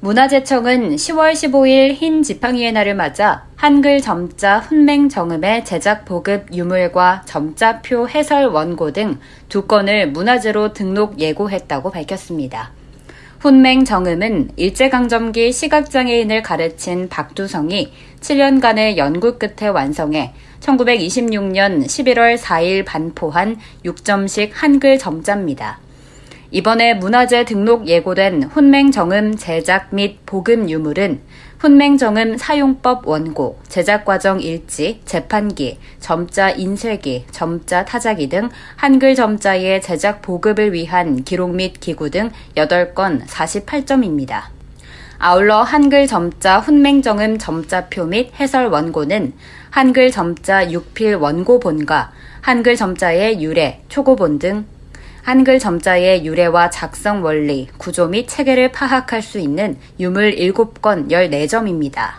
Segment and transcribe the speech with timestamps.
[0.00, 8.08] 문화재청은 10월 15일 흰 지팡이의 날을 맞아 한글 점자 훈맹 정음의 제작 보급 유물과 점자표
[8.08, 12.70] 해설 원고 등 두 건을 문화재로 등록 예고했다고 밝혔습니다.
[13.40, 24.50] 훈맹 정음은 일제강점기 시각장애인을 가르친 박두성이 7년간의 연구 끝에 완성해 1926년 11월 4일 반포한 6점식
[24.52, 25.78] 한글 점자입니다.
[26.50, 31.20] 이번에 문화재 등록 예고된 훈맹정음 제작 및 보급 유물은
[31.58, 40.22] 훈맹정음 사용법 원고, 제작 과정 일지, 재판기, 점자 인쇄기, 점자 타자기 등 한글 점자의 제작
[40.22, 44.44] 보급을 위한 기록 및 기구 등 8건 48점입니다.
[45.18, 49.34] 아울러 한글 점자 훈맹정음 점자표 및 해설 원고는
[49.68, 54.64] 한글 점자 6필 원고본과 한글 점자의 유래, 초고본 등
[55.28, 62.12] 한글 점자의 유래와 작성 원리, 구조 및 체계를 파악할 수 있는 유물 7건 14점입니다.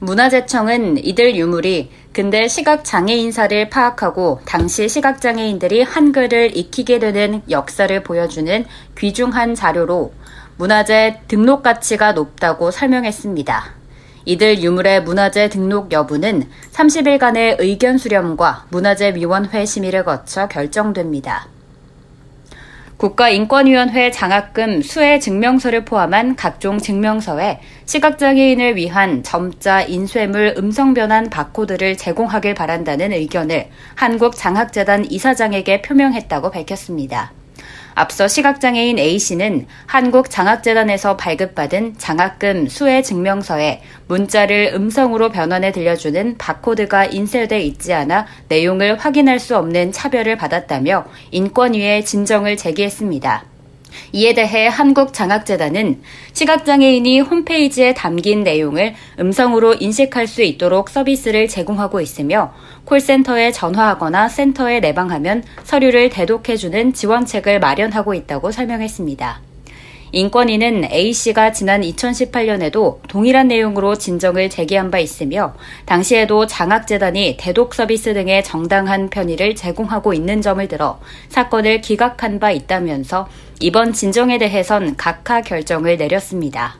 [0.00, 8.64] 문화재청은 이들 유물이 근대 시각장애인사를 파악하고 당시 시각장애인들이 한글을 익히게 되는 역사를 보여주는
[8.98, 10.12] 귀중한 자료로
[10.56, 13.74] 문화재 등록 가치가 높다고 설명했습니다.
[14.24, 21.51] 이들 유물의 문화재 등록 여부는 30일간의 의견 수렴과 문화재위원회 심의를 거쳐 결정됩니다.
[23.02, 32.54] 국가인권위원회 장학금 수혜 증명서를 포함한 각종 증명서에 시각장애인을 위한 점자 인쇄물 음성 변환 바코드를 제공하길
[32.54, 37.32] 바란다는 의견을 한국장학재단 이사장에게 표명했다고 밝혔습니다.
[37.94, 47.92] 앞서 시각장애인 A씨는 한국장학재단에서 발급받은 장학금 수혜 증명서에 문자를 음성으로 변환해 들려주는 바코드가 인쇄돼 있지
[47.92, 53.51] 않아 내용을 확인할 수 없는 차별을 받았다며 인권위에 진정을 제기했습니다.
[54.12, 62.52] 이에 대해 한국장학재단은 시각장애인이 홈페이지에 담긴 내용을 음성으로 인식할 수 있도록 서비스를 제공하고 있으며
[62.84, 69.51] 콜센터에 전화하거나 센터에 내방하면 서류를 대독해주는 지원책을 마련하고 있다고 설명했습니다.
[70.14, 75.54] 인권위는 A씨가 지난 2018년에도 동일한 내용으로 진정을 제기한 바 있으며
[75.86, 83.26] 당시에도 장학재단이 대독 서비스 등의 정당한 편의를 제공하고 있는 점을 들어 사건을 기각한 바 있다면서
[83.60, 86.76] 이번 진정에 대해선 각하 결정을 내렸습니다.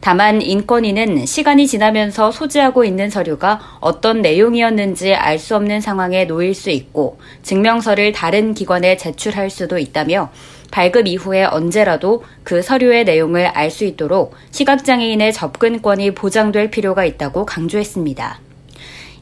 [0.00, 6.70] 다만 인권위는 시간이 지나면서 소지하고 있는 서류가 어떤 내용이었는지 알 수 없는 상황에 놓일 수
[6.70, 10.30] 있고 증명서를 다른 기관에 제출할 수도 있다며
[10.76, 18.40] 발급 이후에 언제라도 그 서류의 내용을 알 수 있도록 시각장애인의 접근권이 보장될 필요가 있다고 강조했습니다.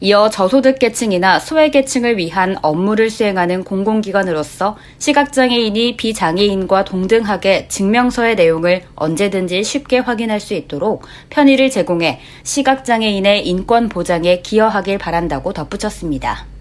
[0.01, 9.63] 이어 저소득 계층이나 소외 계층을 위한 업무를 수행하는 공공기관으로서 시각장애인이 비장애인과 동등하게 증명서의 내용을 언제든지
[9.63, 16.54] 쉽게 확인할 수 있도록 편의를 제공해 시각장애인의 인권 보장에 기여하길 바란다고 덧붙였습니다.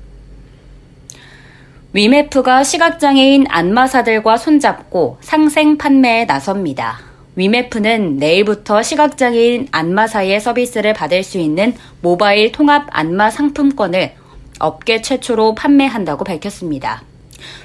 [1.95, 6.99] 위메프가 시각장애인 안마사들과 손잡고 상생 판매에 나섭니다.
[7.37, 14.13] 위메프는 내일부터 시각장애인 안마사의 서비스를 받을 수 있는 모바일 통합 안마 상품권을
[14.59, 17.05] 업계 최초로 판매한다고 밝혔습니다.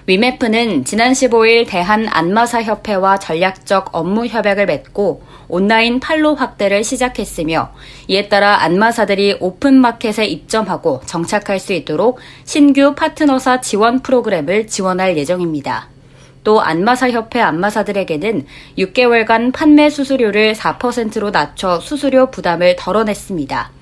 [0.05, 7.73] 위메프는 지난 15일 대한 안마사협회와 전략적 업무 협약을 맺고 온라인 판로 확대를 시작했으며
[8.07, 15.89] 이에 따라 안마사들이 오픈마켓에 입점하고 정착할 수 있도록 신규 파트너사 지원 프로그램을 지원할 예정입니다.
[16.43, 18.45] 또 안마사협회 안마사들에게는
[18.77, 23.78] 6개월간 판매 수수료를 4%로 낮춰 수수료 부담을 덜어냈습니다.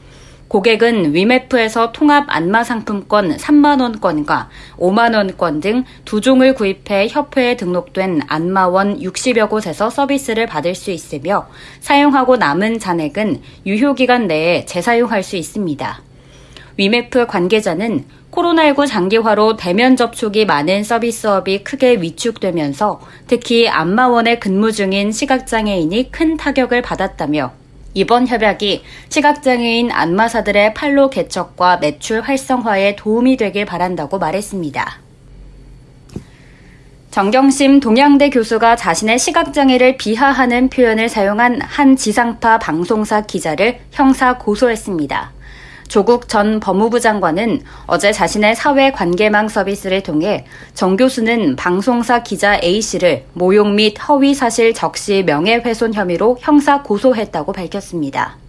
[0.48, 4.48] 고객은 위메프에서 통합 안마 상품권 3만원권과
[4.78, 11.48] 5만원권 등 두 종을 구입해 협회에 등록된 안마원 60여 곳에서 서비스를 받을 수 있으며
[11.82, 16.02] 사용하고 남은 잔액은 유효기간 내에 재사용할 수 있습니다.
[16.78, 26.12] 위메프 관계자는 코로나19 장기화로 대면 접촉이 많은 서비스업이 크게 위축되면서 특히 안마원에 근무 중인 시각장애인이
[26.12, 27.52] 큰 타격을 받았다며
[27.98, 35.00] 이번 협약이 시각장애인 안마사들의 판로 개척과 매출 활성화에 도움이 되길 바란다고 말했습니다.
[37.10, 45.32] 정경심 동양대 교수가 자신의 시각장애를 비하하는 표현을 사용한 한 지상파 방송사 기자를 형사 고소했습니다.
[45.88, 53.26] 조국 전 법무부 장관은 어제 자신의 사회 관계망 서비스를 통해 정 교수는 방송사 기자 A씨를
[53.34, 58.47] 모욕 및 허위 사실 적시 명예훼손 혐의로 형사 고소했다고 밝혔습니다.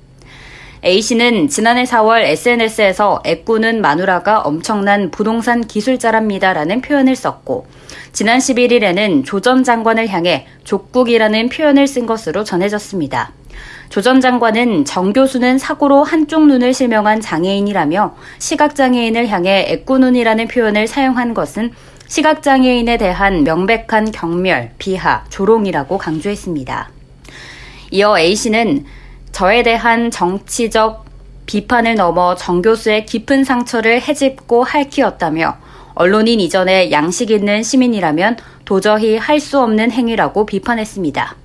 [0.85, 7.67] A씨는 지난해 4월 SNS에서 애꾸는 마누라가 엄청난 부동산 기술자랍니다라는 표현을 썼고
[8.13, 13.33] 지난 11일에는 조 전 장관을 향해 족국이라는 표현을 쓴 것으로 전해졌습니다.
[13.89, 21.35] 조 전 장관은 정 교수는 사고로 한쪽 눈을 실명한 장애인이라며 시각장애인을 향해 애꾸눈이라는 표현을 사용한
[21.35, 21.73] 것은
[22.07, 26.91] 시각장애인에 대한 명백한 경멸, 비하, 조롱이라고 강조했습니다.
[27.91, 28.85] 이어 A씨는
[29.33, 31.05] 저에 대한 정치적
[31.47, 35.57] 비판을 넘어 정 교수의 깊은 상처를 해집고 할퀴었다며
[35.95, 41.37] 언론인 이전에 양식 있는 시민이라면 도저히 할 수 없는 행위라고 비판했습니다.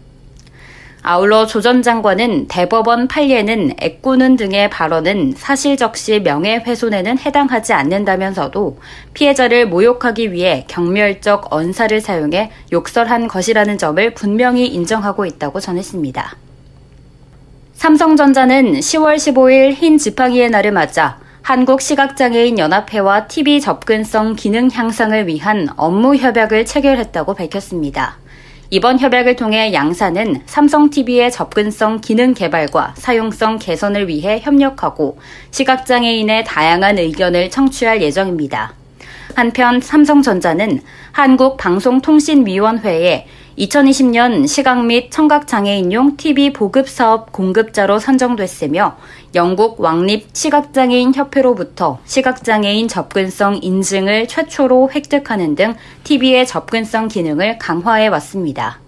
[1.05, 8.79] 아울러 조 전 장관은 대법원 판례는 애꾸는 등의 발언은 사실적시 명예훼손에는 해당하지 않는다면서도
[9.13, 16.42] 피해자를 모욕하기 위해 경멸적 언사를 사용해 욕설한 것이라는 점을 분명히 인정하고 있다고 전했습니다.
[17.73, 25.67] 삼성전자는 10월 15일 흰 지팡이의 날을 맞아 한국 시각장애인 연합회와 TV 접근성 기능 향상을 위한
[25.75, 28.17] 업무 협약을 체결했다고 밝혔습니다.
[28.69, 35.17] 이번 협약을 통해 양사는 삼성 TV의 접근성 기능 개발과 사용성 개선을 위해 협력하고
[35.51, 38.75] 시각장애인의 다양한 의견을 청취할 예정입니다.
[39.35, 40.79] 한편 삼성전자는
[41.11, 43.27] 한국방송통신위원회에
[43.57, 48.97] 2020년 시각 및 청각 장애인용 TV 보급 사업 공급자로 선정됐으며
[49.35, 58.82] 영국 왕립 시각장애인 협회로부터 시각장애인 접근성 인증을 최초로 획득하는 등 TV의 접근성 기능을 강화해 왔습니다.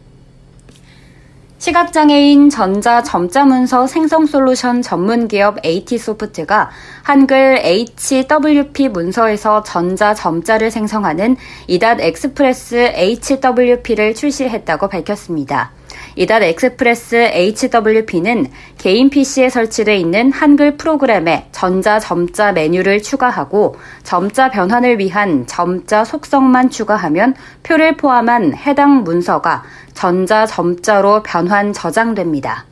[1.66, 6.70] 시각장애인 전자 점자 문서 생성 솔루션 전문 기업 AT소프트가
[7.02, 15.72] 한글 HWP 문서에서 전자 점자를 생성하는 이닷 엑스프레스 HWP를 출시했다고 밝혔습니다.
[16.18, 18.48] 이닷 엑스프레스 HWP는
[18.78, 26.70] 개인 PC에 설치되어 있는 한글 프로그램에 전자 점자 메뉴를 추가하고 점자 변환을 위한 점자 속성만
[26.70, 29.64] 추가하면 표를 포함한 해당 문서가
[29.94, 32.66] 전자 점자로 변환 저장됩니다.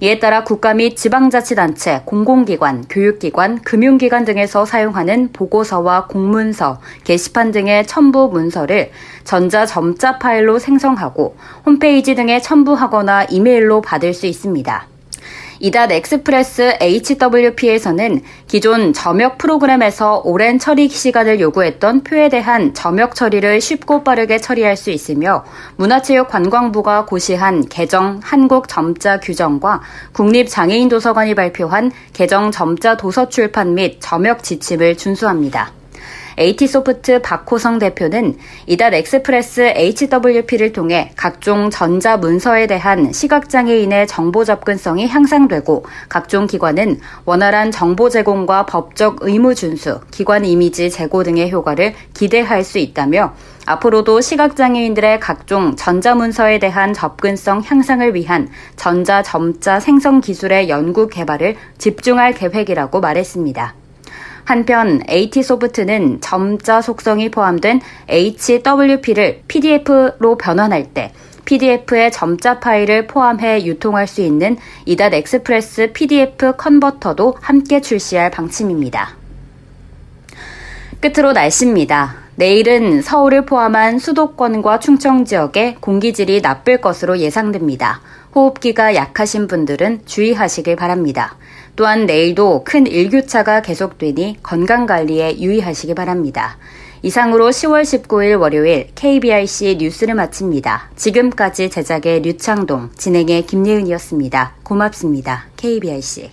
[0.00, 8.28] 이에 따라 국가 및 지방자치단체, 공공기관, 교육기관, 금융기관 등에서 사용하는 보고서와 공문서, 게시판 등의 첨부
[8.28, 8.90] 문서를
[9.24, 14.95] 전자 점자 파일로 생성하고 홈페이지 등에 첨부하거나 이메일로 받을 수 있습니다.
[15.60, 24.04] 이닷 엑스프레스 HWP에서는 기존 점역 프로그램에서 오랜 처리 시간을 요구했던 표에 대한 점역 처리를 쉽고
[24.04, 25.44] 빠르게 처리할 수 있으며
[25.76, 29.80] 문화체육관광부가 고시한 개정 한국 점자 규정과
[30.12, 35.72] 국립장애인도서관이 발표한 개정 점자 도서 출판 및 점역 지침을 준수합니다.
[36.38, 45.86] AT소프트 박호성 대표는 이닷 엑스프레스 HWP를 통해 각종 전자 문서에 대한 시각장애인의 정보 접근성이 향상되고
[46.08, 52.78] 각종 기관은 원활한 정보 제공과 법적 의무 준수, 기관 이미지 제고 등의 효과를 기대할 수
[52.78, 53.34] 있다며
[53.66, 63.00] 앞으로도 시각장애인들의 각종 전자문서에 대한 접근성 향상을 위한 전자점자 생성 기술의 연구 개발을 집중할 계획이라고
[63.00, 63.85] 말했습니다.
[64.46, 71.12] 한편 AT소프트는 점자 속성이 포함된 HWP를 PDF로 변환할 때
[71.44, 79.16] PDF의 점자 파일을 포함해 유통할 수 있는 이닷 엑스프레스 PDF 컨버터도 함께 출시할 방침입니다.
[81.00, 82.14] 끝으로 날씨입니다.
[82.36, 88.00] 내일은 서울을 포함한 수도권과 충청 지역에 공기질이 나쁠 것으로 예상됩니다.
[88.34, 91.36] 호흡기가 약하신 분들은 주의하시길 바랍니다.
[91.76, 96.58] 또한 내일도 큰 일교차가 계속되니 건강관리에 유의하시기 바랍니다.
[97.02, 100.90] 이상으로 10월 19일 월요일 KBRC 뉴스를 마칩니다.
[100.96, 104.54] 지금까지 제작의 류창동, 진행의 김예은이었습니다.
[104.64, 105.44] 고맙습니다.
[105.56, 106.30] KBRC.